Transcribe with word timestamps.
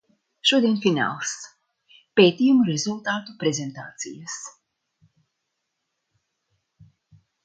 Šodien 0.49 0.77
fināls- 0.83 1.33
pētījumu 2.19 2.65
rezultātu 2.69 3.35
prezentācijas. 3.43 4.39